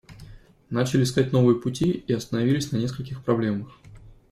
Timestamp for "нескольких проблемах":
2.77-3.77